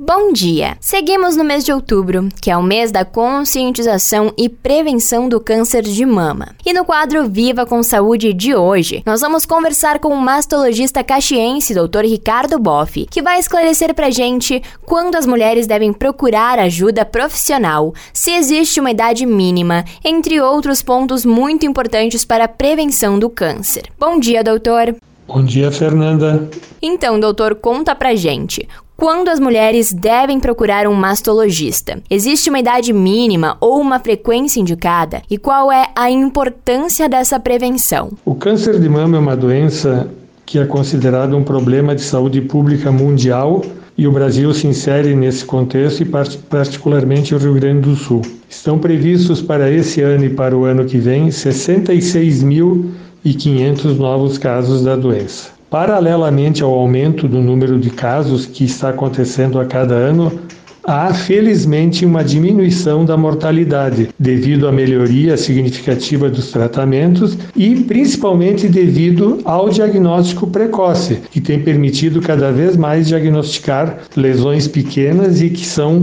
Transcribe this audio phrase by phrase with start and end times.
[0.00, 0.76] Bom dia!
[0.80, 5.82] Seguimos no mês de outubro, que é o mês da conscientização e prevenção do câncer
[5.82, 6.54] de mama.
[6.64, 11.74] E no quadro Viva com Saúde de hoje, nós vamos conversar com o mastologista caxiense,
[11.74, 12.04] Dr.
[12.04, 18.30] Ricardo Boff, que vai esclarecer pra gente quando as mulheres devem procurar ajuda profissional, se
[18.30, 23.90] existe uma idade mínima, entre outros pontos muito importantes para a prevenção do câncer.
[23.98, 24.94] Bom dia, doutor!
[25.28, 26.48] Bom dia, Fernanda.
[26.80, 28.66] Então, doutor, conta pra gente.
[28.96, 32.00] Quando as mulheres devem procurar um mastologista?
[32.08, 35.20] Existe uma idade mínima ou uma frequência indicada?
[35.30, 38.10] E qual é a importância dessa prevenção?
[38.24, 40.08] O câncer de mama é uma doença
[40.46, 43.62] que é considerada um problema de saúde pública mundial
[43.98, 48.22] e o Brasil se insere nesse contexto e particularmente o Rio Grande do Sul.
[48.48, 51.30] Estão previstos para esse ano e para o ano que vem
[53.24, 55.50] 66.500 novos casos da doença.
[55.70, 60.32] Paralelamente ao aumento do número de casos que está acontecendo a cada ano,
[60.82, 69.40] há felizmente uma diminuição da mortalidade devido à melhoria significativa dos tratamentos e principalmente devido
[69.44, 76.00] ao diagnóstico precoce, que tem permitido cada vez mais diagnosticar lesões pequenas e que são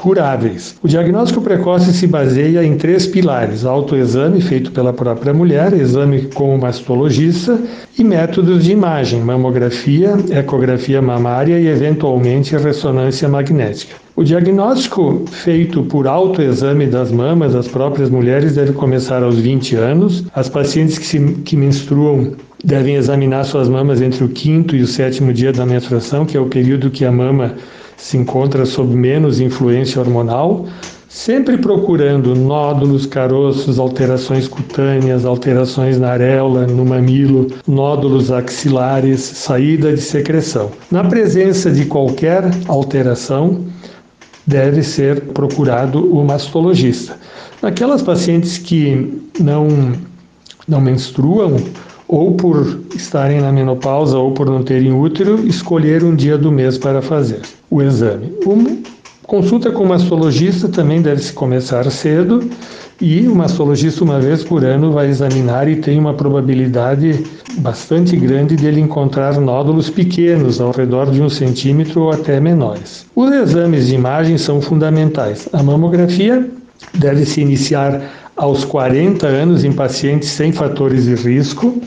[0.00, 0.74] curáveis.
[0.82, 6.54] O diagnóstico precoce se baseia em três pilares: autoexame feito pela própria mulher, exame com
[6.54, 7.58] o mastologista
[7.98, 13.94] e métodos de imagem, mamografia, ecografia mamária e eventualmente ressonância magnética.
[14.16, 20.24] O diagnóstico feito por autoexame das mamas das próprias mulheres deve começar aos 20 anos.
[20.34, 22.32] As pacientes que, se, que menstruam
[22.64, 26.40] devem examinar suas mamas entre o quinto e o sétimo dia da menstruação, que é
[26.40, 27.54] o período que a mama
[28.00, 30.66] se encontra sob menos influência hormonal,
[31.08, 40.00] sempre procurando nódulos, caroços, alterações cutâneas, alterações na areola, no mamilo, nódulos axilares, saída de
[40.00, 40.70] secreção.
[40.90, 43.66] Na presença de qualquer alteração,
[44.46, 47.16] deve ser procurado o mastologista.
[47.62, 49.92] Naquelas pacientes que não,
[50.66, 51.56] não menstruam,
[52.10, 56.76] ou por estarem na menopausa ou por não terem útero, escolher um dia do mês
[56.76, 57.40] para fazer
[57.70, 58.34] o exame.
[58.44, 58.76] Uma
[59.22, 62.42] consulta com o mastologista também deve se começar cedo
[63.00, 67.24] e o mastologista uma vez por ano vai examinar e tem uma probabilidade
[67.58, 73.06] bastante grande de ele encontrar nódulos pequenos ao redor de um centímetro ou até menores.
[73.14, 75.48] Os exames de imagem são fundamentais.
[75.52, 76.50] A mamografia
[76.94, 78.02] deve se iniciar
[78.40, 81.78] aos 40 anos em pacientes sem fatores de risco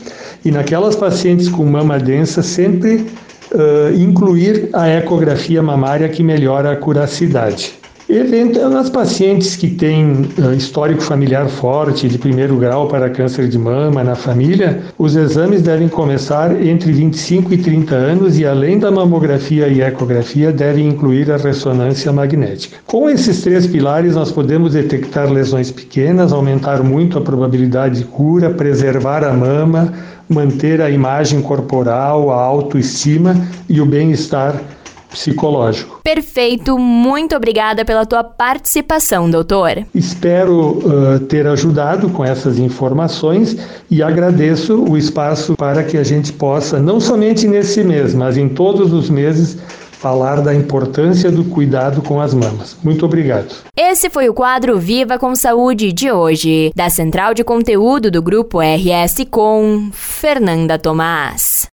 [0.44, 3.04] e naquelas pacientes com mama densa sempre
[3.52, 7.74] uh, incluir a ecografia mamária que melhora a curacidade.
[8.14, 13.58] Evento nas pacientes que têm uh, histórico familiar forte de primeiro grau para câncer de
[13.58, 18.88] mama na família, os exames devem começar entre 25 e 30 anos e além da
[18.88, 22.76] mamografia e ecografia devem incluir a ressonância magnética.
[22.86, 28.48] Com esses três pilares nós podemos detectar lesões pequenas, aumentar muito a probabilidade de cura,
[28.48, 29.92] preservar a mama,
[30.28, 33.34] manter a imagem corporal, a autoestima
[33.68, 34.54] e o bem-estar
[35.14, 36.00] psicológico.
[36.02, 39.84] Perfeito, muito obrigada pela tua participação, doutor.
[39.94, 43.56] Espero uh, ter ajudado com essas informações
[43.90, 48.48] e agradeço o espaço para que a gente possa, não somente nesse mês, mas em
[48.48, 49.56] todos os meses,
[50.04, 52.76] falar da importância do cuidado com as mamas.
[52.84, 53.54] Muito obrigado.
[53.74, 58.58] Esse foi o quadro Viva com Saúde de hoje, da Central de Conteúdo do Grupo
[58.60, 61.73] RS com Fernanda Tomás.